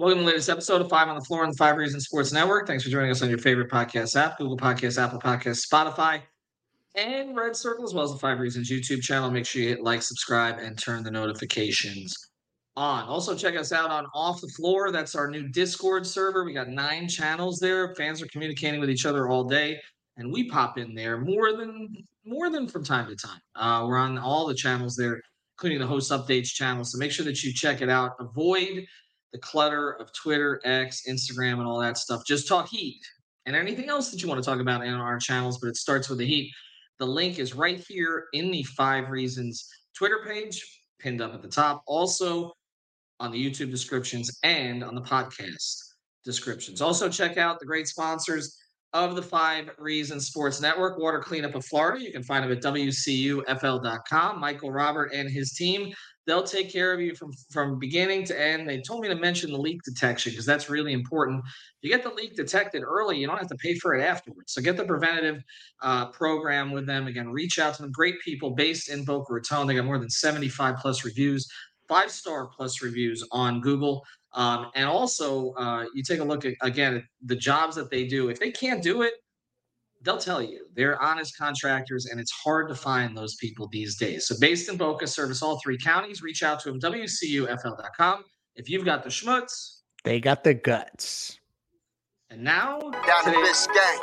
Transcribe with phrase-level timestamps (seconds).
[0.00, 2.32] Welcome to the latest episode of Five on the Floor on the Five Reasons Sports
[2.32, 2.66] Network.
[2.66, 6.22] Thanks for joining us on your favorite podcast app, Google Podcasts, Apple Podcasts, Spotify,
[6.94, 9.30] and Red Circle, as well as the Five Reasons YouTube channel.
[9.30, 12.16] Make sure you hit like, subscribe, and turn the notifications
[12.78, 13.04] on.
[13.04, 14.90] Also, check us out on Off the Floor.
[14.90, 16.46] That's our new Discord server.
[16.46, 17.94] We got nine channels there.
[17.94, 19.78] Fans are communicating with each other all day,
[20.16, 23.40] and we pop in there more than more than from time to time.
[23.54, 25.20] Uh, we're on all the channels there,
[25.58, 26.84] including the host updates channel.
[26.84, 28.12] So make sure that you check it out.
[28.18, 28.86] Avoid
[29.32, 32.22] the clutter of Twitter, X, Instagram, and all that stuff.
[32.26, 33.00] Just talk Heat
[33.46, 36.08] and anything else that you want to talk about in our channels, but it starts
[36.08, 36.52] with the Heat.
[36.98, 40.62] The link is right here in the Five Reasons Twitter page,
[40.98, 41.82] pinned up at the top.
[41.86, 42.52] Also
[43.20, 45.90] on the YouTube descriptions and on the podcast
[46.24, 46.80] descriptions.
[46.80, 48.58] Also, check out the great sponsors
[48.92, 52.02] of the Five Reasons Sports Network, Water Cleanup of Florida.
[52.04, 54.40] You can find them at WCUFL.com.
[54.40, 55.92] Michael Robert and his team
[56.30, 58.68] they'll take care of you from from beginning to end.
[58.68, 61.42] They told me to mention the leak detection because that's really important.
[61.44, 64.52] If you get the leak detected early, you don't have to pay for it afterwards.
[64.52, 65.42] So get the preventative
[65.82, 67.08] uh, program with them.
[67.08, 67.90] Again, reach out to them.
[67.90, 69.66] Great people based in Boca Raton.
[69.66, 71.48] They got more than 75 plus reviews,
[71.88, 74.04] five star plus reviews on Google.
[74.32, 78.28] Um, and also, uh, you take a look at again the jobs that they do.
[78.28, 79.14] If they can't do it,
[80.02, 84.26] they'll tell you they're honest contractors and it's hard to find those people these days.
[84.26, 86.22] So based in Boca, service all three counties.
[86.22, 88.24] Reach out to them, WCUFL.com.
[88.56, 91.38] If you've got the schmutz, they got the guts.
[92.30, 94.00] And now down to this game.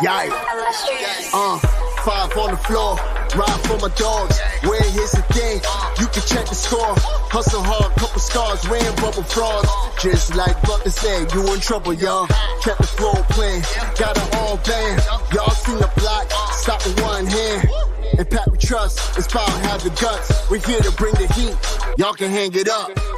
[0.00, 1.30] Yikes.
[1.32, 2.94] Uh five on the floor.
[3.34, 4.38] Ride for my dogs.
[4.66, 5.62] Where here's the thing,
[6.00, 6.94] you can check the score.
[7.30, 9.68] Hustle hard, couple scars, wearing bubble frogs.
[10.02, 12.26] Just like Butler said, you in trouble, y'all.
[12.62, 13.62] Kept the flow playing,
[13.98, 15.02] got it all band.
[15.32, 17.68] Y'all seen the block, stop with one hand.
[18.18, 20.50] And Pat we trust, inspire have the guts.
[20.50, 21.54] We're here to bring the heat.
[21.98, 23.15] Y'all can hang it up.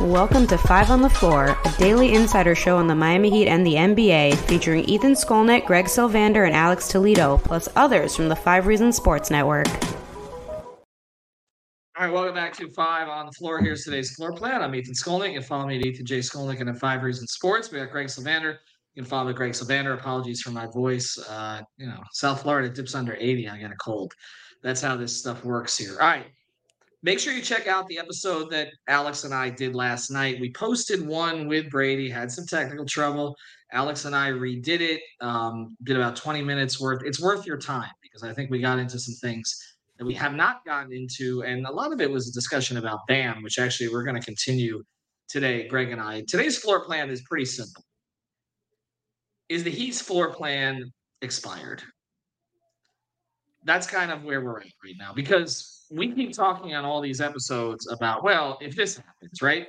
[0.00, 3.66] Welcome to Five on the Floor, a daily insider show on the Miami Heat and
[3.66, 8.66] the NBA, featuring Ethan Skolnick, Greg Sylvander, and Alex Toledo, plus others from the Five
[8.66, 9.66] Reasons Sports Network.
[10.68, 10.74] All
[11.98, 13.58] right, welcome back to Five on the Floor.
[13.58, 14.60] Here's today's floor plan.
[14.60, 15.28] I'm Ethan Skolnick.
[15.28, 16.18] You can follow me at Ethan J.
[16.18, 17.72] Skolnick and at Five Reasons Sports.
[17.72, 18.58] We got Greg Sylvander.
[18.94, 19.94] You can follow me Greg Sylvander.
[19.94, 21.16] Apologies for my voice.
[21.26, 23.48] Uh, you know, South Florida dips under 80.
[23.48, 24.12] I got a cold.
[24.62, 25.92] That's how this stuff works here.
[25.92, 26.26] All right.
[27.06, 30.40] Make sure you check out the episode that Alex and I did last night.
[30.40, 33.36] We posted one with Brady, had some technical trouble.
[33.70, 37.02] Alex and I redid it, um, did about 20 minutes worth.
[37.04, 39.56] It's worth your time because I think we got into some things
[39.96, 41.44] that we have not gotten into.
[41.44, 44.26] And a lot of it was a discussion about BAM, which actually we're going to
[44.26, 44.82] continue
[45.28, 46.24] today, Greg and I.
[46.26, 47.84] Today's floor plan is pretty simple.
[49.48, 50.92] Is the Heat's floor plan
[51.22, 51.84] expired?
[53.62, 57.20] That's kind of where we're at right now because we keep talking on all these
[57.20, 59.68] episodes about, well, if this happens, right?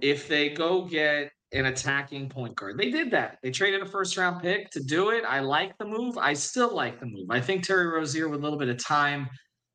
[0.00, 3.38] If they go get an attacking point guard, they did that.
[3.42, 5.24] They traded a first round pick to do it.
[5.26, 6.18] I like the move.
[6.18, 7.30] I still like the move.
[7.30, 9.28] I think Terry Rozier, with a little bit of time,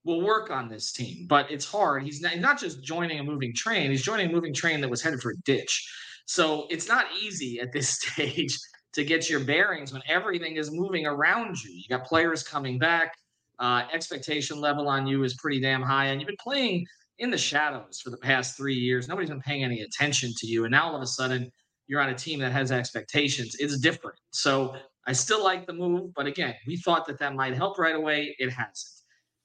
[0.05, 2.03] will work on this team, but it's hard.
[2.03, 5.01] He's not, not just joining a moving train, he's joining a moving train that was
[5.01, 5.89] headed for a ditch.
[6.25, 8.57] So it's not easy at this stage
[8.93, 11.71] to get your bearings when everything is moving around you.
[11.71, 13.13] You got players coming back
[13.59, 16.85] uh, expectation level on you is pretty damn high, and you've been playing
[17.19, 19.07] in the shadows for the past three years.
[19.07, 21.51] Nobody's been paying any attention to you, and now all of a sudden
[21.87, 23.55] you're on a team that has expectations.
[23.59, 24.17] It's different.
[24.31, 24.75] So
[25.05, 28.35] I still like the move, but again, we thought that that might help right away.
[28.39, 28.89] It hasn't.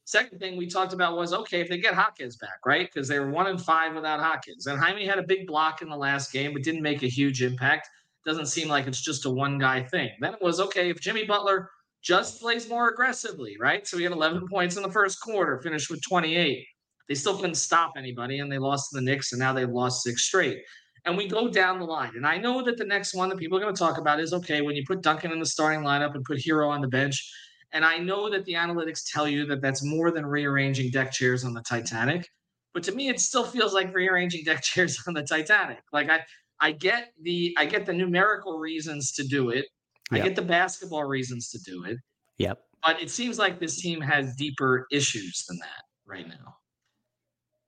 [0.04, 2.88] Second thing we talked about was okay if they get Hawkins back, right?
[2.90, 5.90] Because they were one and five without Hawkins, and Jaime had a big block in
[5.90, 7.90] the last game, but didn't make a huge impact.
[8.24, 10.10] Doesn't seem like it's just a one guy thing.
[10.20, 11.70] Then it was okay if Jimmy Butler
[12.02, 13.86] just plays more aggressively, right?
[13.86, 14.46] So we had 11 mm-hmm.
[14.46, 16.66] points in the first quarter, finished with 28.
[17.08, 20.02] They still couldn't stop anybody, and they lost to the Knicks, and now they've lost
[20.02, 20.62] six straight.
[21.04, 22.12] And we go down the line.
[22.16, 24.34] And I know that the next one that people are going to talk about is
[24.34, 27.32] okay, when you put Duncan in the starting lineup and put Herro on the bench.
[27.72, 31.44] And I know that the analytics tell you that that's more than rearranging deck chairs
[31.44, 32.28] on the Titanic.
[32.74, 35.80] But to me, it still feels like rearranging deck chairs on the Titanic.
[35.92, 36.20] Like I,
[36.60, 39.66] I get the I get the numerical reasons to do it.
[40.10, 41.98] I get the basketball reasons to do it.
[42.38, 42.60] Yep.
[42.84, 46.56] But it seems like this team has deeper issues than that right now.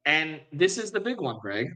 [0.07, 1.73] And this is the big one, Greg.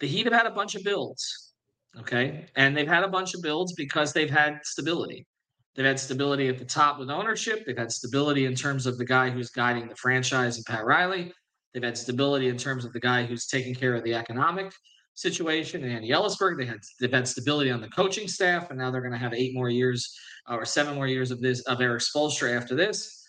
[0.00, 1.52] The Heat have had a bunch of builds,
[1.98, 2.46] okay?
[2.56, 5.26] And they've had a bunch of builds because they've had stability.
[5.74, 7.64] They've had stability at the top with ownership.
[7.64, 11.32] They've had stability in terms of the guy who's guiding the franchise and Pat Riley.
[11.72, 14.72] They've had stability in terms of the guy who's taking care of the economic
[15.20, 16.58] situation and Andy Elisburg.
[16.58, 19.34] They had they've had stability on the coaching staff, and now they're going to have
[19.34, 20.16] eight more years
[20.50, 23.22] uh, or seven more years of this of Erik Spoelstra after this.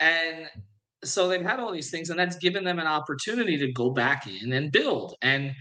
[0.00, 0.48] And
[1.02, 4.26] so they've had all these things, and that's given them an opportunity to go back
[4.26, 5.14] in and build.
[5.22, 5.52] And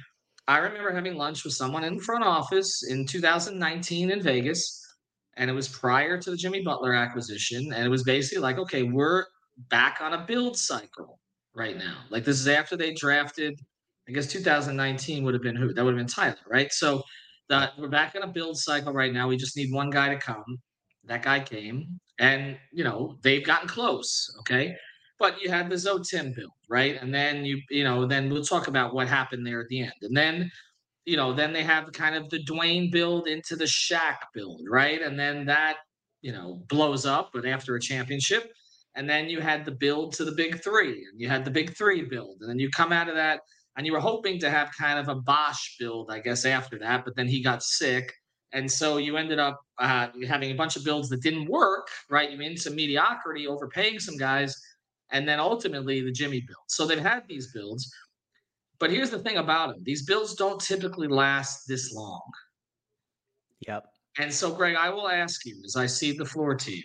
[0.47, 4.81] I remember having lunch with someone in front office in 2019 in Vegas,
[5.37, 7.71] and it was prior to the Jimmy Butler acquisition.
[7.73, 9.25] And it was basically like, okay, we're
[9.69, 11.19] back on a build cycle
[11.53, 11.97] right now.
[12.09, 13.59] Like this is after they drafted,
[14.07, 15.73] I guess 2019 would have been who?
[15.73, 16.71] That would have been Tyler, right?
[16.71, 17.03] So
[17.49, 19.27] that we're back in a build cycle right now.
[19.27, 20.57] We just need one guy to come.
[21.05, 24.33] That guy came, and you know they've gotten close.
[24.39, 24.75] Okay,
[25.23, 27.01] but you had the Zo-Tim build, right?
[27.01, 29.93] And then you, you know, then we'll talk about what happened there at the end.
[30.01, 30.51] And then,
[31.05, 35.01] you know, then they have kind of the Dwyane build into the Shaq build, right?
[35.01, 35.77] And then that,
[36.21, 38.51] you know, blows up, but after a championship.
[38.95, 41.73] And then you had the build to the big three, and you had the big
[41.75, 42.37] three build.
[42.41, 43.39] And then you come out of that,
[43.75, 47.05] and you were hoping to have kind of a Bosh build, I guess, after that,
[47.05, 48.13] but then he got sick.
[48.51, 52.29] And so you ended up uh, having a bunch of builds that didn't work, right?
[52.29, 54.61] You into mediocrity, overpaying some guys
[55.13, 56.65] and then ultimately the Jimmy build.
[56.67, 57.93] So they've had these builds,
[58.79, 62.21] but here's the thing about them: these builds don't typically last this long.
[63.67, 63.85] Yep.
[64.19, 66.83] And so, Greg, I will ask you as I cede the floor to you.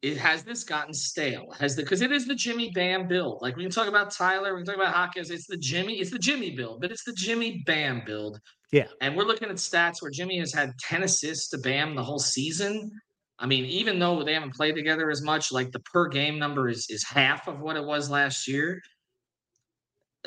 [0.00, 1.52] It has this gotten stale?
[1.58, 3.42] Has the because it is the Jimmy Bam build.
[3.42, 5.30] Like we can talk about Tyler, we can talk about Hawkins.
[5.30, 8.38] It's the Jimmy, it's the Jimmy build, but it's the Jimmy Bam build.
[8.70, 8.86] Yeah.
[9.00, 12.18] And we're looking at stats where Jimmy has had 10 assists to Bam the whole
[12.20, 12.92] season.
[13.40, 16.68] I mean, even though they haven't played together as much, like the per game number
[16.68, 18.80] is is half of what it was last year.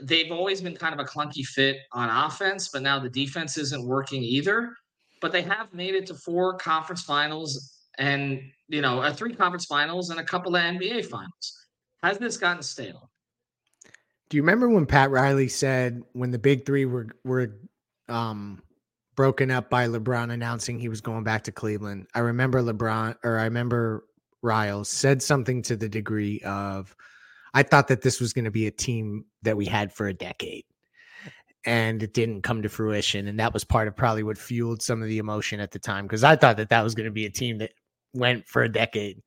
[0.02, 3.86] They've always been kind of a clunky fit on offense, but now the defense isn't
[3.86, 4.74] working either.
[5.22, 9.66] But they have made it to four conference finals and you know, a three conference
[9.66, 11.66] finals and a couple of NBA finals.
[12.04, 13.10] Has this gotten stale?
[14.30, 17.60] Do you remember when Pat Riley said when the big three were were
[18.08, 18.62] um
[19.16, 22.08] broken up by LeBron announcing he was going back to Cleveland.
[22.16, 24.06] I remember LeBron or I remember
[24.42, 26.96] Riles said something to the degree of
[27.54, 30.14] I thought that this was going to be a team that we had for a
[30.14, 30.64] decade.
[31.66, 33.28] And it didn't come to fruition.
[33.28, 36.06] And that was part of probably what fueled some of the emotion at the time
[36.06, 37.74] because I thought that that was going to be a team that
[38.14, 39.22] went for a decade.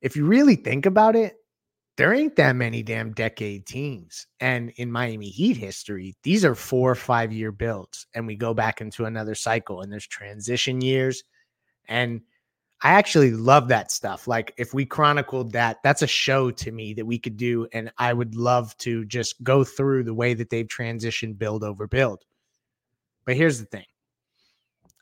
[0.00, 1.36] If you really think about it,
[1.96, 4.26] there ain't that many damn decade teams.
[4.40, 8.06] And in Miami Heat history, these are four or five year builds.
[8.14, 11.22] And we go back into another cycle and there's transition years.
[11.88, 12.20] And
[12.82, 14.28] I actually love that stuff.
[14.28, 17.66] Like if we chronicled that, that's a show to me that we could do.
[17.72, 21.86] And I would love to just go through the way that they've transitioned build over
[21.86, 22.22] build.
[23.24, 23.86] But here's the thing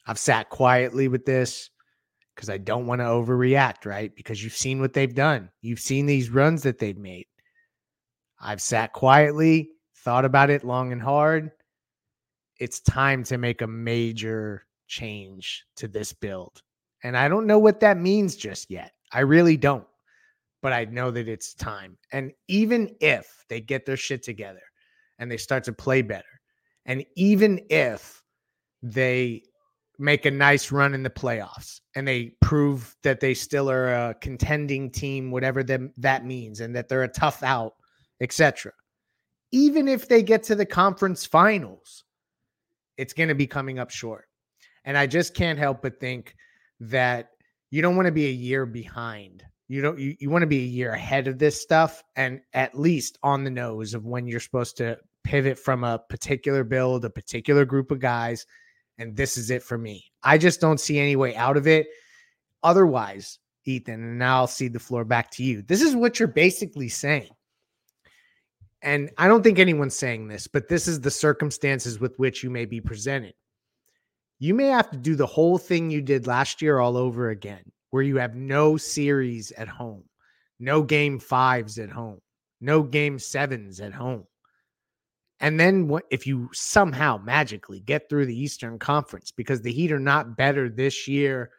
[0.07, 1.71] I've sat quietly with this
[2.35, 4.15] because I don't want to overreact, right?
[4.15, 7.27] Because you've seen what they've done, you've seen these runs that they've made.
[8.41, 11.51] I've sat quietly, thought about it long and hard.
[12.59, 16.63] It's time to make a major change to this build.
[17.03, 18.93] And I don't know what that means just yet.
[19.13, 19.87] I really don't.
[20.63, 21.99] But I know that it's time.
[22.13, 24.63] And even if they get their shit together
[25.19, 26.25] and they start to play better,
[26.87, 28.23] and even if
[28.83, 29.43] they
[29.99, 34.15] make a nice run in the playoffs and they prove that they still are a
[34.21, 37.75] contending team whatever them that means and that they're a tough out
[38.21, 38.73] etc
[39.53, 42.05] even if they get to the conference finals
[42.97, 44.27] it's going to be coming up short.
[44.85, 46.35] And i just can't help but think
[46.81, 47.31] that
[47.71, 49.43] you don't want to be a year behind.
[49.69, 52.79] You don't you, you want to be a year ahead of this stuff and at
[52.79, 57.11] least on the nose of when you're supposed to pivot from a particular build a
[57.11, 58.45] particular group of guys
[58.99, 60.05] and this is it for me.
[60.23, 61.89] I just don't see any way out of it.
[62.63, 65.63] Otherwise, Ethan, and now I'll cede the floor back to you.
[65.63, 67.31] This is what you're basically saying.
[68.83, 72.51] And I don't think anyone's saying this, but this is the circumstances with which you
[72.51, 73.35] may be presented.
[74.39, 77.63] You may have to do the whole thing you did last year all over again,
[77.91, 80.05] where you have no series at home,
[80.61, 82.21] no game fives at home,
[82.61, 84.27] no game sevens at home.
[85.45, 89.93] And then what if you somehow magically get through the Eastern Conference because the Heat
[89.93, 91.51] are not better this year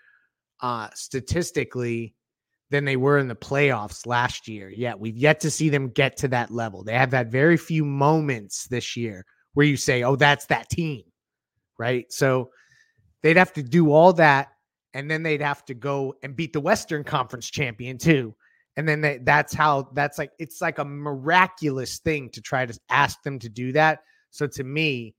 [0.62, 2.16] uh statistically
[2.72, 4.72] than they were in the playoffs last year.
[4.72, 6.84] Yet we've yet to see them get to that level.
[6.84, 9.24] They have had very few moments this year
[9.54, 11.04] where you say, "Oh, that's that team."
[11.78, 12.12] Right?
[12.12, 12.50] So
[13.22, 14.48] they'd have to do all that
[14.96, 18.34] and then they'd have to go and beat the Western Conference champion too.
[18.78, 22.78] And then they, that's how that's like it's like a miraculous thing to try to
[22.90, 24.00] ask them to do that.
[24.32, 25.16] So to me,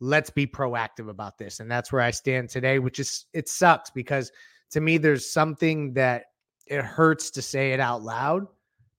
[0.00, 1.60] let's be proactive about this.
[1.60, 4.30] And that's where I stand today, which is it sucks because
[4.70, 6.24] to me, there's something that
[6.66, 8.46] it hurts to say it out loud,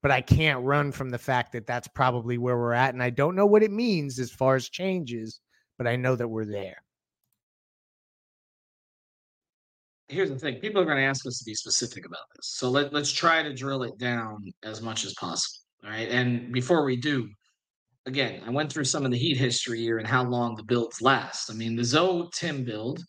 [0.02, 2.94] but I can't run from the fact that that's probably where we're at.
[2.94, 5.40] And I don't know what it means as far as changes,
[5.78, 6.82] but I know that we're there.
[10.08, 12.54] Here's the thing people are going to ask us to be specific about this.
[12.56, 15.64] So let, let's try to drill it down as much as possible.
[15.84, 16.08] All right.
[16.08, 17.28] And before we do,
[18.06, 21.02] again, I went through some of the Heat history here and how long the builds
[21.02, 21.50] last.
[21.50, 23.00] I mean, the Zo Tim build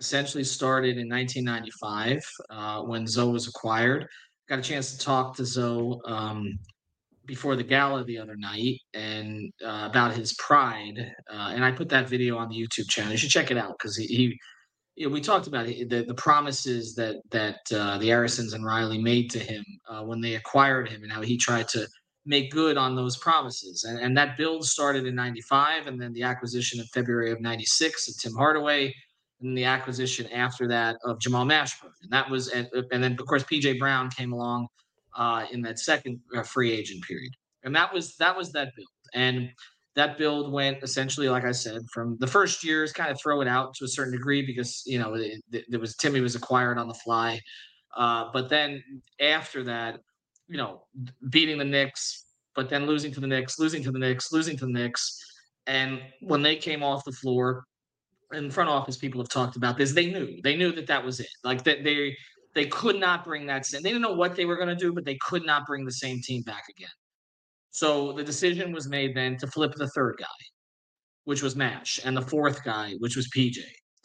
[0.00, 4.06] essentially started in 1995 uh, when Zo was acquired.
[4.48, 6.58] Got a chance to talk to Zo um,
[7.26, 10.98] before the gala the other night and uh, about his pride.
[11.30, 13.12] Uh, and I put that video on the YouTube channel.
[13.12, 14.38] You should check it out because he, he
[14.98, 18.64] you know, we talked about it, the, the promises that that uh, the Arisons and
[18.64, 21.86] Riley made to him uh, when they acquired him and how he tried to
[22.26, 23.84] make good on those promises.
[23.84, 28.08] And, and that build started in 95 and then the acquisition in February of 96
[28.08, 28.92] of Tim Hardaway
[29.40, 31.92] and the acquisition after that of Jamal Mashburn.
[32.02, 34.66] And that was, and, and then of course, PJ Brown came along
[35.16, 37.32] uh, in that second uh, free agent period.
[37.62, 38.88] And that was, that was that build.
[39.14, 39.48] And
[39.98, 43.48] that build went essentially, like I said, from the first years, kind of throw it
[43.48, 46.94] out to a certain degree because, you know, there was Timmy was acquired on the
[46.94, 47.40] fly.
[47.96, 48.80] Uh, but then
[49.20, 49.98] after that,
[50.46, 50.84] you know,
[51.30, 54.66] beating the Knicks, but then losing to the Knicks, losing to the Knicks, losing to
[54.66, 55.20] the Knicks.
[55.66, 57.64] And when they came off the floor,
[58.30, 59.94] and front office people have talked about this.
[59.94, 61.30] They knew they knew that that was it.
[61.44, 62.14] Like that they
[62.54, 63.66] they could not bring that.
[63.66, 65.84] Same, they didn't know what they were going to do, but they could not bring
[65.84, 66.90] the same team back again.
[67.70, 70.26] So the decision was made then to flip the third guy,
[71.24, 73.58] which was Mash, and the fourth guy, which was PJ.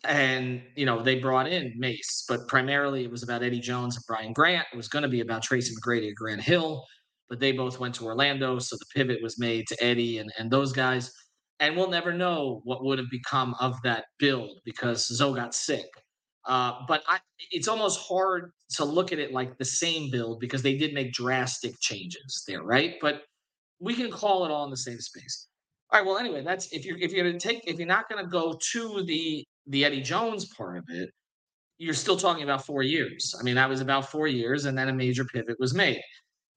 [0.06, 4.04] And you know they brought in Mase, but primarily it was about Eddie Jones and
[4.08, 4.68] Brian Grant.
[4.74, 6.84] It was going to be about Tracy McGrady and Grant Hill,
[7.30, 10.52] but they both went to Orlando, so the pivot was made to Eddie and and
[10.52, 11.12] those guys
[11.60, 15.86] and we'll never know what would have become of that build because Zo got sick.
[16.46, 17.20] Uh, but I,
[17.52, 21.14] it's almost hard to look at it like the same build because they did make
[21.14, 22.96] drastic changes there, right?
[23.00, 23.22] But
[23.84, 25.48] we can call it all in the same space.
[25.92, 26.08] All right.
[26.08, 29.04] Well, anyway, that's if you're if you're gonna take if you're not gonna go to
[29.04, 31.10] the the Eddie Jones part of it,
[31.78, 33.36] you're still talking about four years.
[33.40, 36.02] I mean, that was about four years, and then a major pivot was made.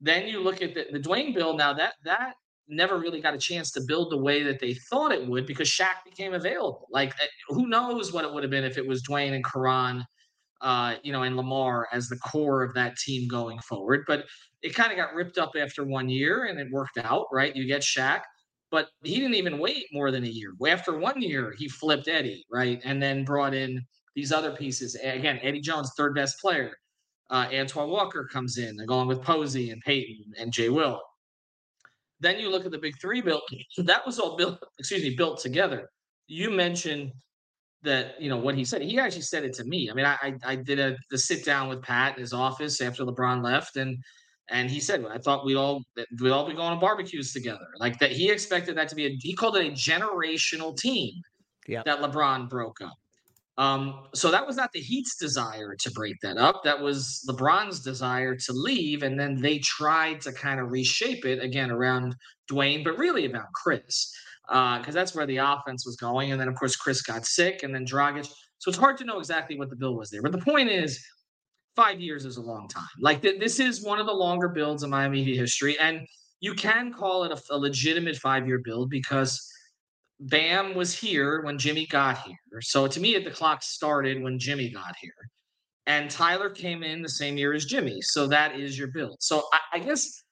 [0.00, 1.56] Then you look at the, the Dwyane bill.
[1.56, 2.34] Now that that
[2.68, 5.68] never really got a chance to build the way that they thought it would because
[5.68, 6.86] Shaq became available.
[6.90, 10.04] Like, eh, who knows what it would have been if it was Dwyane and Caron,
[10.60, 14.04] uh, you know, and Lamar as the core of that team going forward.
[14.06, 14.24] But
[14.62, 17.54] it kind of got ripped up after one year and it worked out, right?
[17.54, 18.22] You get Shaq,
[18.70, 20.52] but he didn't even wait more than a year.
[20.66, 22.80] After one year, he flipped Eddie, right?
[22.84, 23.80] And then brought in
[24.14, 24.94] these other pieces.
[24.96, 26.72] Again, Eddie Jones, third best player.
[27.28, 31.00] Uh, Antoine Walker comes in along with Posey and Payton and Jay Will.
[32.20, 33.42] Then you look at the big three built.
[33.78, 35.90] That was all built, excuse me, built together.
[36.28, 37.12] You mentioned
[37.86, 38.82] that you know what he said.
[38.82, 39.90] He actually said it to me.
[39.90, 42.80] I mean, I I, I did a the sit down with Pat in his office
[42.80, 43.98] after LeBron left, and
[44.50, 45.82] and he said I thought we'd all
[46.20, 47.66] we'd all be going to barbecues together.
[47.78, 49.16] Like that, he expected that to be a.
[49.20, 51.14] He called it a generational team.
[51.66, 51.82] Yeah.
[51.84, 52.94] That LeBron broke up.
[53.58, 56.62] Um, so that was not the Heat's desire to break that up.
[56.64, 59.02] That was LeBron's desire to leave.
[59.02, 62.14] And then they tried to kind of reshape it again around
[62.50, 64.12] Dwyane, but really about Chris,
[64.48, 66.32] because uh, that's where the offense was going.
[66.32, 68.26] And then, of course, Chris got sick and then Dragic.
[68.58, 70.22] So it's hard to know exactly what the bill was there.
[70.22, 71.04] But the point is,
[71.76, 72.84] five years is a long time.
[73.00, 75.78] Like th- this is one of the longer builds in Miami history.
[75.78, 76.06] And
[76.40, 79.46] you can call it a, a legitimate five year build because
[80.18, 82.60] Bam was here when Jimmy got here.
[82.62, 85.12] So to me, the clock started when Jimmy got here.
[85.86, 88.00] And Tyler came in the same year as Jimmy.
[88.00, 89.18] So that is your build.
[89.20, 90.24] So I, I guess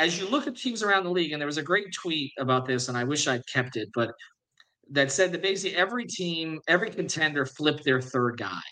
[0.00, 2.66] as you look at teams around the league, and there was a great tweet about
[2.66, 4.10] this, and I wish I'd kept it, but
[4.90, 8.62] that said that basically every team, every contender flipped their third guy.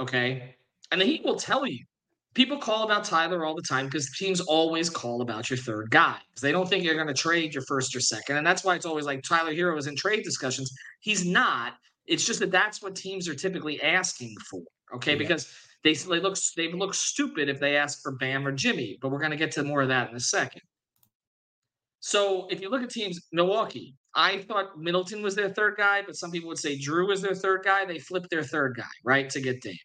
[0.00, 0.54] Okay.
[0.90, 1.84] And the Heat will tell you
[2.34, 6.16] people call about Tyler all the time because teams always call about your third guy
[6.28, 8.36] because they don't think you're going to trade your first or second.
[8.36, 10.72] And that's why it's always like Tyler Herro is in trade discussions.
[11.00, 11.74] He's not.
[12.06, 14.62] It's just that that's what teams are typically asking for.
[14.94, 15.12] Okay.
[15.12, 15.18] Yeah.
[15.18, 15.52] Because
[15.84, 19.20] they, they look they look stupid if they ask for Bam or Jimmy, but we're
[19.20, 20.62] going to get to more of that in a second.
[22.00, 26.16] So if you look at teams, Milwaukee, I thought Middleton was their third guy, but
[26.16, 27.84] some people would say Jrue was their third guy.
[27.84, 29.76] They flipped their third guy, right, to get Dame.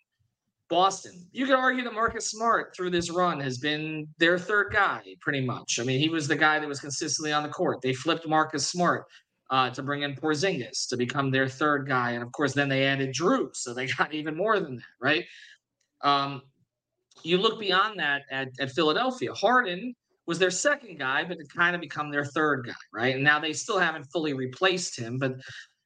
[0.69, 1.27] Boston.
[1.31, 5.41] You could argue that Marcus Smart through this run has been their third guy, pretty
[5.41, 5.79] much.
[5.79, 7.81] I mean, he was the guy that was consistently on the court.
[7.81, 9.05] They flipped Marcus Smart
[9.51, 12.85] uh, to bring in Porzingis to become their third guy, and of course, then they
[12.85, 13.55] added Jrue.
[13.55, 15.25] so they got even more than that, right?
[16.03, 16.41] Um,
[17.23, 19.33] you look beyond that at, at Philadelphia.
[19.33, 19.93] Harden
[20.25, 23.15] was their second guy, but it kind of become their third guy, right?
[23.15, 25.33] And now they still haven't fully replaced him, but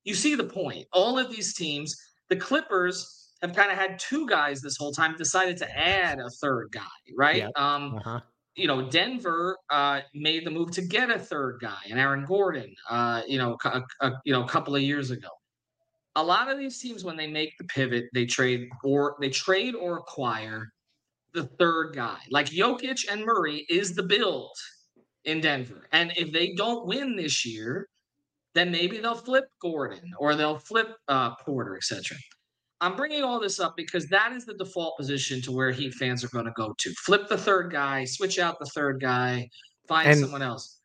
[0.04, 0.88] you see the point.
[0.94, 1.96] All of these teams,
[2.30, 6.30] the Clippers have kind of had two guys this whole time, decided to add a
[6.42, 6.82] third guy,
[7.16, 7.38] right?
[7.38, 7.52] Yep.
[7.56, 8.20] Um, uh-huh.
[8.56, 12.74] You know, Denver uh, made the move to get a third guy, and Aaron Gordon,
[12.90, 15.30] uh, you know, a, a, you know, a couple of years ago.
[16.18, 19.76] A lot of these teams, when they make the pivot, they trade or they trade
[19.76, 20.74] or acquire
[21.34, 22.18] the third guy.
[22.32, 24.52] Like Jokic and Murray is the build
[25.26, 25.88] in Denver.
[25.92, 27.88] And if they don't win this year,
[28.56, 32.18] then maybe they'll flip Gordon or they'll flip uh, Porter, etc.
[32.82, 36.24] I'm bringing all this up because that is the default position to where Heat fans
[36.24, 36.94] are going to go to.
[37.06, 39.48] Flip the third guy, switch out the third guy,
[39.88, 40.80] find and, someone else.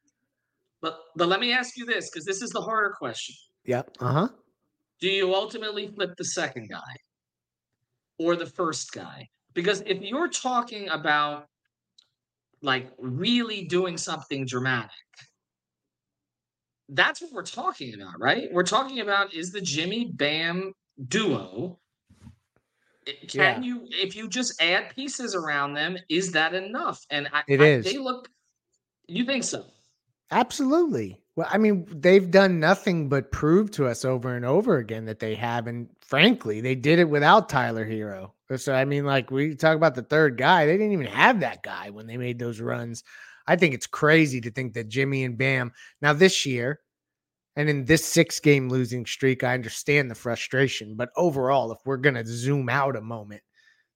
[0.82, 3.34] But but let me ask you this because this is the harder question.
[3.64, 3.96] Yep.
[4.00, 4.28] Uh huh.
[5.02, 6.94] Do you ultimately flip the second guy
[8.20, 9.28] or the first guy?
[9.52, 11.48] Because if you're talking about
[12.62, 14.90] like really doing something dramatic,
[16.90, 18.48] that's what we're talking about, right?
[18.52, 20.72] We're talking about is the Jimmy Bam
[21.08, 21.80] duo.
[23.08, 23.60] Eh, can yeah.
[23.60, 27.04] you, if you just add pieces around them, is that enough?
[27.10, 27.84] And I, it I, is.
[27.86, 28.28] They look.
[29.08, 29.64] You think so?
[30.30, 31.21] Absolutely.
[31.34, 35.18] Well, I mean, they've done nothing but prove to us over and over again that
[35.18, 35.66] they have.
[35.66, 38.32] And frankly, they did it without Tyler Herro.
[38.58, 41.62] So, I mean, like we talk about the third guy, they didn't even have that
[41.62, 43.02] guy when they made those runs.
[43.46, 45.72] I think it's crazy to think that Jimmy and Bam,
[46.02, 46.80] now this year,
[47.56, 50.96] and in this six game losing streak, I understand the frustration.
[50.96, 53.42] But overall, if we're going to zoom out a moment,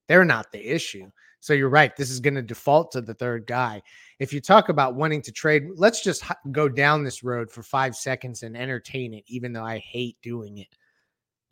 [0.08, 1.10] they're not the issue.
[1.46, 1.94] So you're right.
[1.94, 3.80] This is going to default to the third guy.
[4.18, 7.94] If you talk about wanting to trade, let's just go down this road for five
[7.94, 10.66] seconds and entertain it, even though I hate doing it.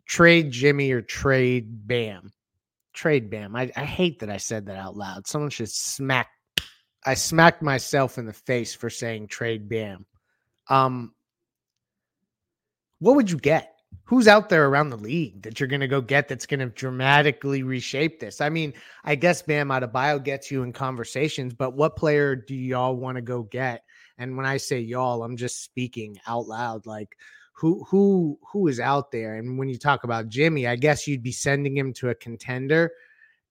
[0.05, 2.33] Trade Jimmy or trade Bam.
[2.91, 3.55] Trade Bam.
[3.55, 5.27] I, I hate that I said that out loud.
[5.27, 6.27] Someone should smack.
[7.05, 10.05] I smacked myself in the face for saying trade Bam.
[10.67, 11.13] Um,
[12.99, 13.74] what would you get?
[14.03, 16.67] Who's out there around the league that you're going to go get that's going to
[16.67, 18.41] dramatically reshape this?
[18.41, 22.95] I mean, I guess Bam Adebayo gets you in conversations, but what player do y'all
[22.95, 23.83] want to go get?
[24.17, 26.85] And when I say y'all, I'm just speaking out loud.
[26.85, 27.17] Like,
[27.53, 29.35] who who who is out there?
[29.35, 32.91] And when you talk about Jimmy, I guess you'd be sending him to a contender,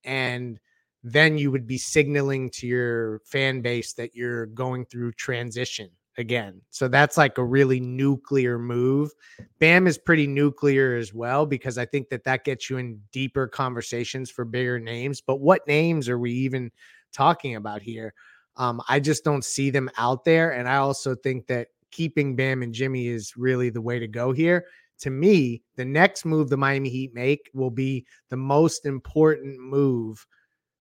[0.05, 0.61] and
[1.03, 6.61] then you would be signaling to your fan base that you're going through transition again.
[6.70, 9.12] So that's like a really nuclear move.
[9.59, 13.46] Bam is pretty nuclear as well because I think that that gets you in deeper
[13.46, 15.20] conversations for bigger names.
[15.20, 16.70] But what names are we even
[17.12, 18.14] talking about here?
[18.57, 20.53] Um, I just don't see them out there.
[20.53, 24.33] And I also think that keeping Bam and Jimmy is really the way to go
[24.33, 24.66] here.
[25.00, 30.24] To me, the next move the Miami Heat make will be the most important move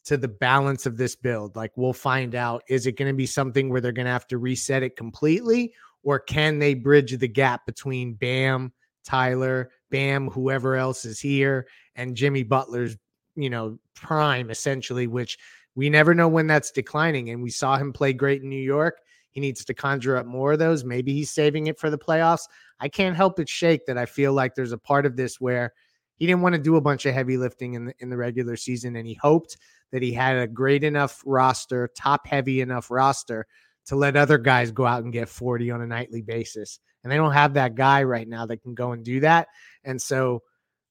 [0.05, 1.55] to the balance of this build.
[1.55, 4.27] Like we'll find out is it going to be something where they're going to have
[4.27, 8.73] to reset it completely or can they bridge the gap between Bam,
[9.05, 12.97] Tyler, Bam, whoever else is here and Jimmy Butler's,
[13.35, 15.37] you know, prime essentially which
[15.75, 18.99] we never know when that's declining and we saw him play great in New York.
[19.31, 20.83] He needs to conjure up more of those.
[20.83, 22.47] Maybe he's saving it for the playoffs.
[22.79, 25.73] I can't help but shake that I feel like there's a part of this where
[26.15, 28.55] he didn't want to do a bunch of heavy lifting in the, in the regular
[28.55, 29.57] season and he hoped
[29.91, 33.45] that he had a great enough roster, top heavy enough roster
[33.85, 36.79] to let other guys go out and get 40 on a nightly basis.
[37.03, 39.49] And they don't have that guy right now that can go and do that.
[39.83, 40.41] And so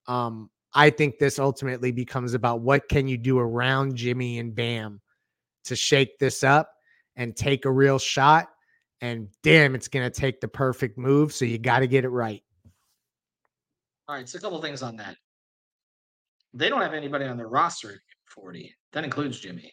[0.07, 5.01] um, I think this ultimately becomes about what can you do around Jimmy and Bam
[5.65, 6.71] to shake this up
[7.17, 8.49] and take a real shot.
[9.01, 11.33] And damn, it's going to take the perfect move.
[11.33, 12.43] So you got to get it right.
[14.09, 14.29] All right.
[14.29, 15.17] So a couple things on that.
[16.55, 18.01] They don't have anybody on their roster
[18.35, 18.75] 40.
[18.93, 19.73] That includes Jimmy.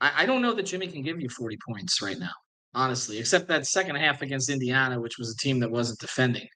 [0.00, 2.32] I, I don't know that Jimmy can give you 40 points right now,
[2.74, 6.46] honestly, except that second half against Indiana, which was a team that wasn't defending.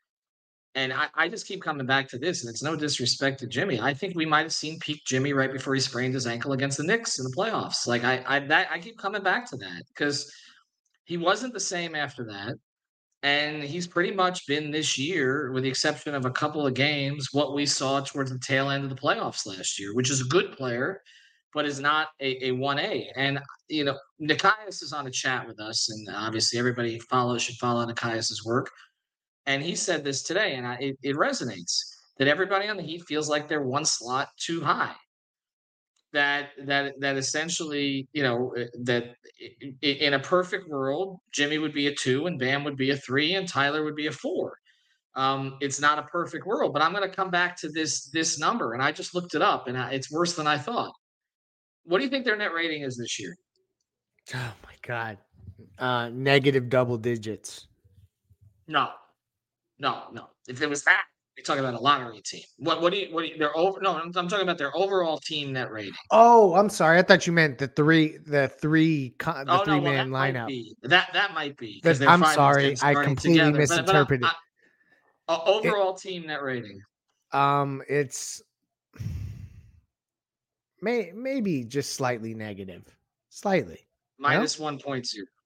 [0.74, 3.80] And I, I, just keep coming back to this, and it's no disrespect to Jimmy.
[3.80, 6.76] I think we might have seen peak Jimmy right before he sprained his ankle against
[6.76, 7.86] the Knicks in the playoffs.
[7.86, 10.32] Like I, I that I keep coming back to that because
[11.04, 12.54] he wasn't the same after that.
[13.22, 17.28] And he's pretty much been this year, with the exception of a couple of games,
[17.32, 20.24] what we saw towards the tail end of the playoffs last year, which is a
[20.24, 21.02] good player
[21.54, 23.06] but is not a, a 1A.
[23.16, 27.56] And, you know, Nekias is on a chat with us, and obviously everybody follows should
[27.56, 28.70] follow Nekias's work.
[29.46, 31.80] And he said this today, and I, it, it resonates
[32.18, 34.94] that everybody on the Heat feels like they're one slot too high.
[36.12, 39.14] That that that essentially, you know, eh, that
[39.82, 43.34] in a perfect world, Jimmy would be a two, and Bam would be a three,
[43.34, 44.56] and Tyler would be a four.
[45.16, 48.38] Um, it's not a perfect world, but I'm going to come back to this this
[48.38, 50.92] number, and I just looked it up, and it's worse than I thought
[51.84, 53.36] What do you think their net rating is this year?
[54.34, 55.18] Oh my god.
[55.78, 57.68] Uh negative double digits.
[58.68, 58.90] No,
[59.78, 60.30] no, no.
[60.48, 61.04] If it was that,
[61.38, 62.42] you're talking about a lottery team.
[62.56, 62.82] What?
[62.82, 63.14] What do you?
[63.14, 63.38] What do you?
[63.38, 63.80] They're over.
[63.80, 65.92] No, I'm, I'm talking about their overall team net rating.
[66.10, 66.98] Oh, I'm sorry.
[66.98, 70.10] I thought you meant the three, the three, the oh three no, well, man that
[70.10, 70.48] might lineup.
[70.48, 70.74] be.
[70.82, 71.80] That that might be.
[71.84, 73.52] I'm sorry, I completely together.
[73.52, 74.26] But- but, uh, misinterpreted.
[75.28, 76.80] uh, overall team net rating.
[77.32, 78.42] Um, it's
[80.82, 82.82] may maybe just slightly negative,
[83.28, 83.86] slightly.
[84.18, 85.04] minus 1.0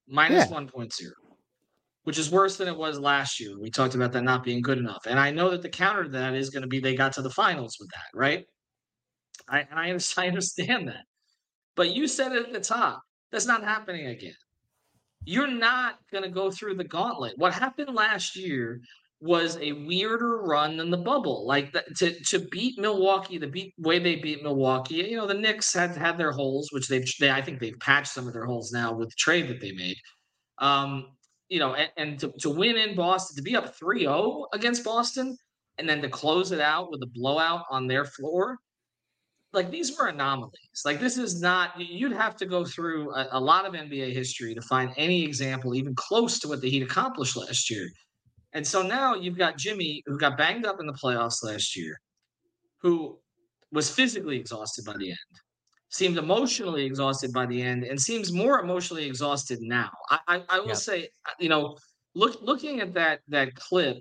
[0.09, 1.11] minus 1.0
[2.05, 3.59] which is worse than it was last year.
[3.59, 5.07] We talked about that not being good enough.
[5.07, 7.23] And i know that the counter to that is going to be they got to
[7.23, 8.45] the finals with that right?
[9.49, 9.87] I, and I,
[10.25, 11.05] I understand that.
[11.75, 14.35] But you said it at the top that's not happening again.
[15.25, 17.35] You're not going to go through the gauntlet.
[17.39, 18.81] What happened last year
[19.21, 21.47] was a weirder run than the bubble.
[21.47, 25.35] Like that, to to beat milwaukee the beat way they beat milwaukee you know the
[25.35, 28.45] Knicks had had their holes which they've they, i think they've patched some of their
[28.45, 29.97] holes now with the trade that they made.
[30.59, 31.07] Um
[31.53, 35.37] you know and, and to, to win in boston to be up 3-0 against boston
[35.79, 38.59] and then to close it out with a blowout on their floor
[39.53, 40.83] like these were anomalies.
[40.85, 44.55] Like this is not you'd have to go through a, a lot of nba history
[44.55, 47.87] to find any example even close to what the heat accomplished last year.
[48.55, 51.99] And so now you've got Jimmy, who got banged up in the playoffs last year,
[52.83, 53.19] who
[53.73, 55.35] was physically exhausted by the end,
[55.93, 59.91] seemed emotionally exhausted by the end, and seems more emotionally exhausted now.
[60.11, 60.77] I, I, I will Yep.
[60.79, 61.77] say, you know,
[62.15, 63.99] look looking at that that clip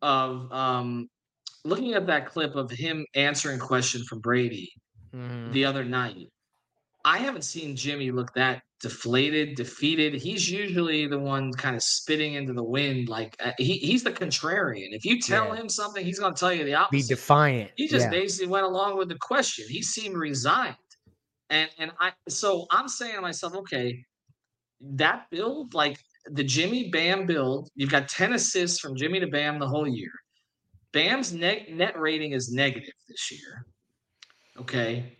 [0.00, 1.08] of um,
[1.64, 4.70] looking at that clip of him answering question from Brady
[5.14, 5.52] Mhm.
[5.52, 6.28] the other night.
[7.04, 10.14] I haven't seen Jimmy look that deflated, defeated.
[10.14, 13.08] He's usually the one kind of spitting into the wind.
[13.08, 14.88] Like uh, he, he's the contrarian.
[14.92, 15.56] If you tell Yeah.
[15.56, 17.08] him something, he's going to tell you the opposite.
[17.08, 17.70] Be defiant.
[17.76, 18.10] he just yeah.
[18.10, 19.66] basically went along with the question.
[19.68, 20.76] He seemed resigned.
[21.54, 24.04] And and I so I'm saying to myself, okay,
[24.80, 29.60] that build, like the Jimmy Bam build, you've got 10 assists from Jimmy to Bam
[29.60, 30.10] the whole year.
[30.92, 33.66] Bam's net net rating is negative this year.
[34.58, 35.16] Okay.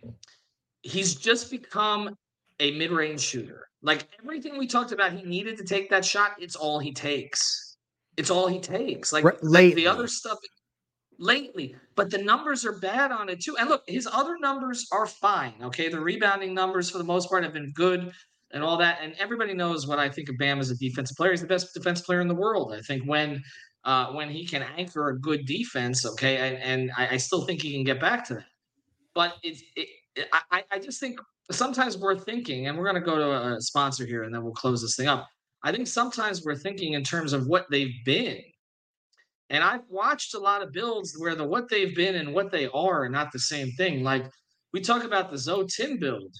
[0.81, 2.15] He's just become
[2.59, 3.67] a mid-range shooter.
[3.81, 6.31] Like everything we talked about, he needed to take that shot.
[6.39, 7.77] It's all he takes.
[8.17, 9.11] It's all he takes.
[9.11, 10.37] Like, Re- like the other stuff
[11.17, 13.55] lately, but the numbers are bad on it too.
[13.57, 15.53] And look, his other numbers are fine.
[15.63, 15.89] Okay.
[15.89, 18.11] The rebounding numbers for the most part have been good
[18.51, 18.99] and all that.
[19.01, 21.31] And everybody knows what I think of Bam as a defensive player.
[21.31, 22.73] He's the best defensive player in the world.
[22.73, 23.43] I think when
[23.83, 27.61] uh, when he can anchor a good defense, okay, and, and I, I still think
[27.61, 28.45] he can get back to that.
[29.13, 29.87] But it's it,
[30.51, 31.19] I, I just think
[31.51, 34.53] sometimes we're thinking, and we're going to go to a sponsor here, and then we'll
[34.53, 35.27] close this thing up.
[35.63, 38.41] I think sometimes we're thinking in terms of what they've been.
[39.49, 42.67] And I've watched a lot of builds where the what they've been and what they
[42.67, 44.03] are are not the same thing.
[44.03, 44.25] Like
[44.73, 46.33] we talk about the Zo Tim build.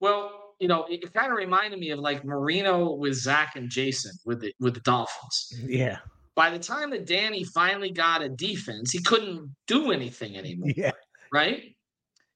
[0.00, 3.68] Well, you know, it, it kind of reminded me of like Marino with Zach and
[3.70, 5.52] Jason with the with the Dolphins.
[5.56, 5.70] Mm-hmm.
[5.70, 5.98] Yeah.
[6.34, 10.92] By the time that Danny finally got a defense, he couldn't do anything anymore Yeah.
[11.32, 11.62] right?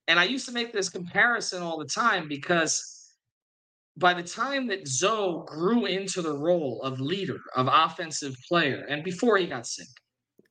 [0.09, 3.00] And I used to make this comparison all the time because
[3.97, 9.05] by the time that Zo grew into the role of leader, of offensive player, and
[9.05, 9.89] before he got sick,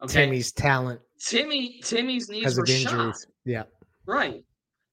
[0.03, 3.15] okay, Timmy's talent Timmy, Timmy's knees were shot.
[3.45, 3.63] Yeah.
[4.05, 4.43] right?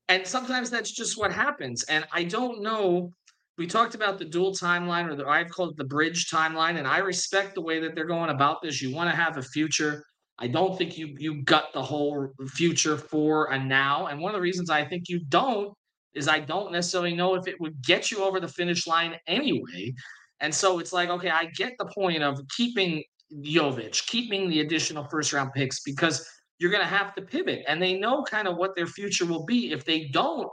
[0.09, 1.85] And sometimes that's just what happens.
[1.85, 3.11] And I don't know.
[3.59, 6.87] We talked about the dual timeline, or the, I've called it the bridge timeline, and
[6.87, 8.83] I respect the way that they're going about this.
[8.83, 10.05] You want to have a future.
[10.39, 14.09] I don't think you you gut the whole future for a now.
[14.09, 15.73] And one of the reasons I think you don't
[16.17, 19.95] is I don't necessarily know if it would get you over the finish line anyway.
[20.41, 23.05] And so it's like, okay, I get the point of keeping
[23.45, 26.27] Jovic, keeping the additional first round picks because
[26.59, 27.65] you're going to have to pivot.
[27.69, 30.49] And they know kind of what their future will be if they don't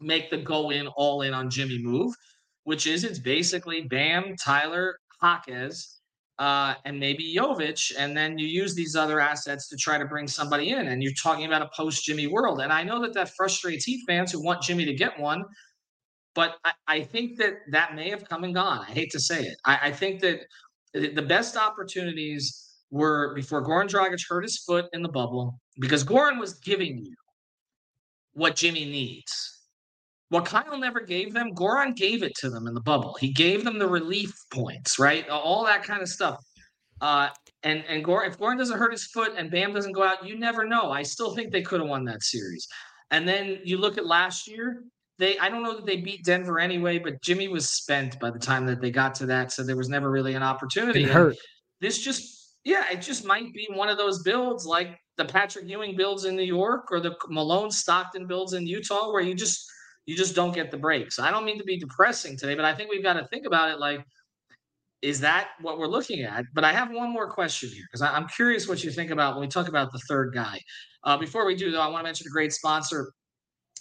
[0.00, 2.14] make the go in all in on Jimmy move,
[2.64, 5.99] which is it's basically Bam, Tyler, Hawkes,
[6.40, 10.26] uh, and maybe Jovic, and then you use these other assets to try to bring
[10.26, 10.88] somebody in.
[10.88, 12.62] And you're talking about a post Jimmy world.
[12.62, 15.44] And I know that that frustrates Heat fans who want Jimmy to get one,
[16.34, 18.78] but I, I think that that may have come and gone.
[18.88, 19.56] I hate to say it.
[19.66, 20.40] I, I think that
[20.94, 26.04] the the best opportunities were before Goran Dragic hurt his foot in the bubble because
[26.04, 27.14] Goran was giving you
[28.32, 29.59] what Jimmy needs.
[30.30, 33.16] What Kyle never gave them, Goran gave it to them in the bubble.
[33.20, 35.28] He gave them the relief points, right?
[35.28, 36.38] All that kind of stuff.
[37.00, 37.28] Uh,
[37.64, 40.38] and and Goran, if Goran doesn't hurt his foot and Bam doesn't go out, you
[40.38, 40.92] never know.
[40.92, 42.66] I still think they could have won that series.
[43.10, 44.84] And then you look at last year,
[45.18, 48.38] they I don't know that they beat Denver anyway, but Jimmy was spent by the
[48.38, 51.02] time that they got to that, so there was never really an opportunity.
[51.02, 51.36] And hurt.
[51.80, 55.96] this just yeah, it just might be one of those builds like the Patrick Ewing
[55.96, 59.70] builds in New York or the Malone Stockton builds in Utah, where you just
[60.10, 61.20] you just don't get the breaks.
[61.20, 63.70] I don't mean to be depressing today, but I think we've got to think about
[63.70, 64.04] it like,
[65.02, 66.46] is that what we're looking at?
[66.52, 69.42] But I have one more question here because I'm curious what you think about when
[69.42, 70.60] we talk about the third guy.
[71.04, 73.12] Uh, before we do, though, I want to mention a great sponsor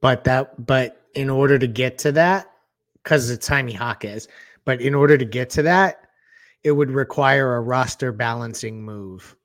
[0.02, 2.52] But that but in order to get to that,
[3.02, 4.28] because it's Jaime Jaquez,
[4.64, 6.08] but in order to get to that,
[6.64, 9.36] it would require a roster balancing move.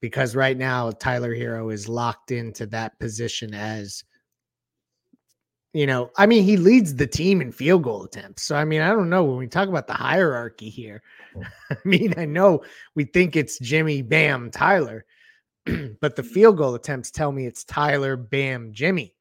[0.00, 4.04] Because right now Tyler Herro is locked into that position as
[5.76, 8.44] you know, I mean, he leads the team in field goal attempts.
[8.44, 11.02] So, I mean, I don't know when we talk about the hierarchy here.
[11.70, 12.62] I mean, I know
[12.94, 15.04] we think it's Jimmy, Bam, Tyler,
[16.00, 19.14] but the field goal attempts tell me it's Tyler, Bam, Jimmy.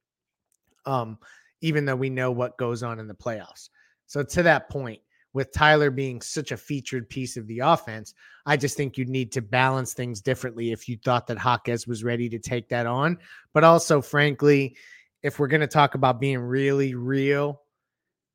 [0.86, 1.18] Um,
[1.60, 3.70] even though we know what goes on in the playoffs.
[4.08, 5.02] So, to that point,
[5.34, 8.14] with Tyler being such a featured piece of the offense,
[8.46, 12.06] I just think you'd need to balance things differently if you thought that Jaquez was
[12.06, 13.18] ready to take that on.
[13.52, 14.78] But also, frankly,
[15.26, 17.60] if we're going to talk about being really real,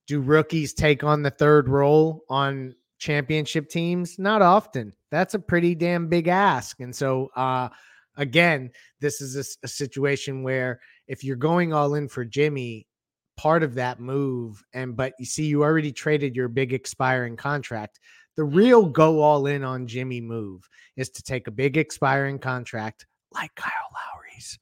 [0.09, 4.19] do rookies take on the third role on championship teams?
[4.19, 4.93] Not often.
[5.13, 6.81] That's a pretty damn big ask.
[6.81, 7.69] And so, uh,
[8.17, 12.89] again, this is a, a situation where if you're going all in for Jimmy,
[13.37, 18.01] part of that move, and but you see, you already traded your big expiring contract.
[18.35, 23.07] The real go all in on Jimmy move is to take a big expiring contract
[23.33, 24.59] like Kyle Lowry's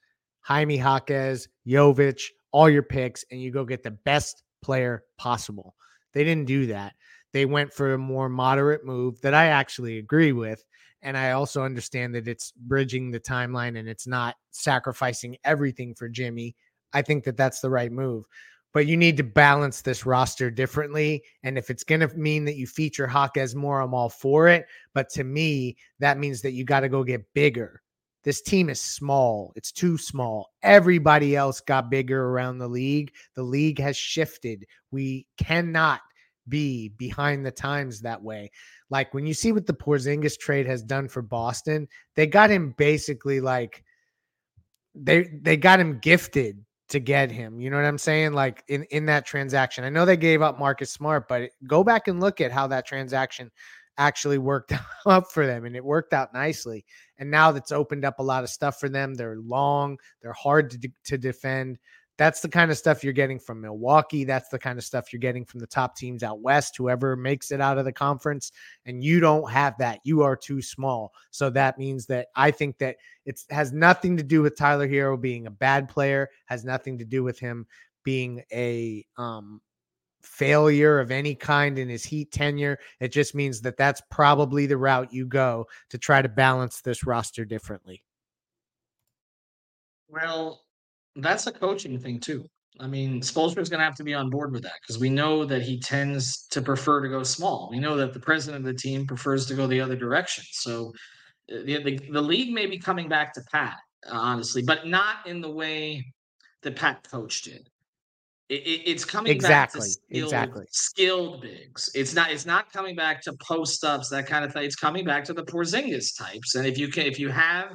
[0.48, 5.74] Jaime Jaquez, Jovic, all your picks, and you go get the best player possible.
[6.14, 6.94] They didn't do that.
[7.34, 10.64] They went for a more moderate move that I actually agree with.
[11.02, 16.08] And I also understand that it's bridging the timeline and it's not sacrificing everything for
[16.08, 16.56] Jimmy.
[16.94, 18.24] I think that that's the right move.
[18.72, 21.22] But you need to balance this roster differently.
[21.42, 24.64] And if it's going to mean that you feature Jaquez more, I'm all for it.
[24.94, 27.82] But to me, that means that you got to go get bigger
[28.28, 29.54] this team is small.
[29.56, 30.50] It's too small.
[30.62, 33.14] Everybody else got bigger around the league.
[33.36, 34.66] The league has shifted.
[34.90, 36.02] We cannot
[36.46, 38.50] be behind the times that way.
[38.90, 42.74] Like when you see what the Porzingis trade has done for Boston, they got him
[42.76, 43.82] basically like
[44.94, 47.58] they they got him gifted to get him.
[47.62, 48.34] You know what I'm saying?
[48.34, 49.84] Like in in that transaction.
[49.84, 52.86] I know they gave up Marcus Smart, but go back and look at how that
[52.86, 53.50] transaction
[53.98, 54.72] actually worked
[55.06, 56.84] out for them and it worked out nicely.
[57.18, 59.14] And now that's opened up a lot of stuff for them.
[59.14, 61.78] They're long, they're hard to, to defend.
[62.16, 64.24] That's the kind of stuff you're getting from Milwaukee.
[64.24, 67.52] That's the kind of stuff you're getting from the top teams out west, whoever makes
[67.52, 68.50] it out of the conference.
[68.86, 70.00] And you don't have that.
[70.02, 71.12] You are too small.
[71.30, 75.20] So that means that I think that it has nothing to do with Tyler Herro
[75.20, 77.66] being a bad player, has nothing to do with him
[78.02, 79.60] being a um,
[80.22, 82.78] failure of any kind in his Heat tenure.
[83.00, 87.06] It just means that that's probably the route you go to try to balance this
[87.06, 88.02] roster differently.
[90.08, 90.62] Well,
[91.16, 92.44] that's a coaching thing too.
[92.80, 95.44] I mean, is going to have to be on board with that because we know
[95.44, 97.68] that he tends to prefer to go small.
[97.70, 100.44] We know that the president of the team prefers to go the other direction.
[100.52, 100.92] So
[101.52, 103.76] uh, the, the, the league may be coming back to Pat,
[104.08, 106.06] honestly, but not in the way
[106.62, 107.68] that Pat coached it.
[108.48, 111.90] It, it, it's coming exactly, back to skilled, exactly skilled bigs.
[111.94, 112.30] It's not.
[112.30, 114.64] It's not coming back to post ups that kind of thing.
[114.64, 116.54] It's coming back to the Porzingis types.
[116.54, 117.72] And if you can, if you have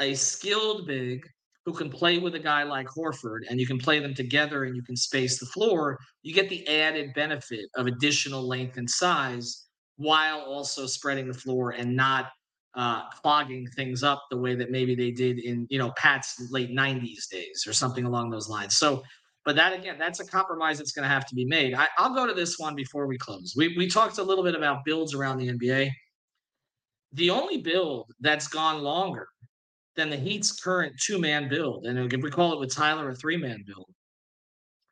[0.00, 1.26] a skilled big
[1.66, 4.76] who can play with a guy like Horford, and you can play them together, and
[4.76, 9.66] you can space the floor, you get the added benefit of additional length and size
[9.96, 12.30] while also spreading the floor and not
[12.74, 16.70] uh, clogging things up the way that maybe they did in you know Pat's late
[16.70, 18.76] '90s days or something along those lines.
[18.76, 19.02] So
[19.50, 21.74] But that again, that's a compromise that's going to have to be made.
[21.74, 23.54] I, will go to this one before we close.
[23.56, 25.90] We we talked a little bit about builds around the NBA.
[27.14, 29.26] The only build that's gone longer
[29.96, 33.14] than the Heat's current two man build, and if we call it with Tyler a
[33.16, 33.90] three man build,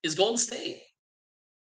[0.03, 0.83] is Golden State.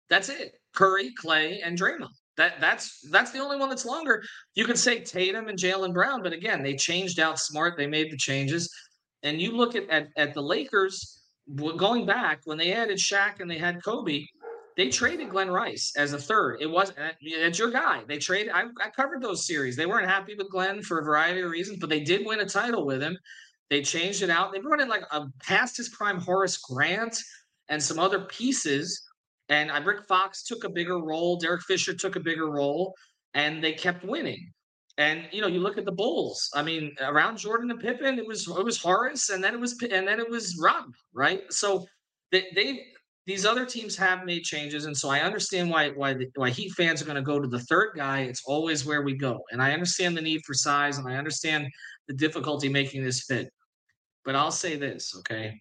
[0.10, 0.54] That's it.
[0.74, 2.10] Curry, Clay, and Draymond.
[2.36, 4.24] That that's that's the only one that's longer.
[4.56, 7.78] You could say Tatum and Jaylen Brown, but again, they changed out smart.
[7.78, 8.74] They made the changes,
[9.22, 11.17] and you look at at, at the Lakers
[11.56, 14.26] going back when they added Shaq and they had Kobe.
[14.76, 16.58] They traded Glen Rice as a third.
[16.62, 17.00] It wasn't
[17.42, 18.04] that's your guy.
[18.08, 18.52] They traded.
[18.54, 19.76] I, I covered those series.
[19.76, 22.46] They weren't happy with Glen for a variety of reasons, but they did win a
[22.46, 23.18] title with him.
[23.72, 24.52] They changed it out.
[24.52, 27.18] They brought in like a past his prime Horace Grant
[27.70, 29.08] and some other pieces
[29.50, 31.38] and uh, Rick Fox took a bigger role.
[31.38, 32.96] Derek Fisher took a bigger role,
[33.34, 34.52] and they kept winning.
[34.98, 36.50] And you know, you look at the Bulls.
[36.56, 39.80] I mean, around Jordan and Pippen, it was it was Horace, and then it was
[39.82, 41.42] and then it was Rob, right?
[41.52, 41.86] So
[42.32, 42.86] they they
[43.28, 46.72] these other teams have made changes, and so I understand why why the, why Heat
[46.72, 48.22] fans are going to go to the third guy.
[48.22, 51.68] It's always where we go, and I understand the need for size, and I understand
[52.08, 53.50] the difficulty making this fit.
[54.26, 55.54] But I'll say this, okay?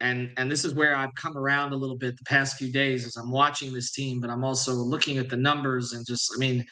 [0.00, 3.06] and and this is where I've come around a little bit the past few days
[3.06, 6.38] as I'm watching this team, but I'm also looking at the numbers and just I
[6.38, 6.64] mean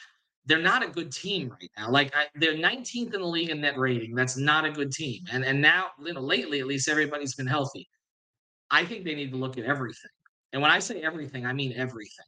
[0.47, 1.91] they're not a good team right now.
[1.91, 4.15] Like I, they're 19th in the league in net rating.
[4.15, 5.23] That's not a good team.
[5.31, 7.87] And and now you know lately at least everybody's been healthy.
[8.71, 10.11] I think they need to look at everything.
[10.53, 12.25] And when I say everything, I mean everything.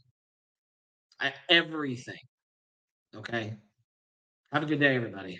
[1.20, 2.20] I, everything.
[3.16, 3.56] Okay.
[4.52, 5.40] Have a good day, everybody.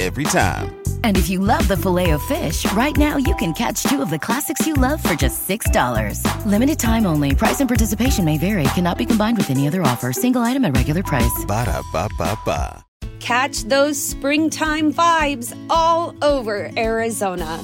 [0.00, 0.80] Every time.
[1.02, 4.10] And if you love the filet of fish, right now you can catch two of
[4.10, 6.22] the classics you love for just $6.
[6.46, 7.34] Limited time only.
[7.34, 8.62] Price and participation may vary.
[8.74, 10.12] Cannot be combined with any other offer.
[10.12, 11.44] Single item at regular price.
[11.48, 12.84] Ba da ba ba ba.
[13.18, 17.60] Catch those springtime vibes all over Arizona.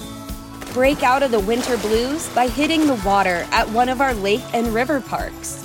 [0.72, 4.42] Break out of the winter blues by hitting the water at one of our lake
[4.52, 5.64] and river parks.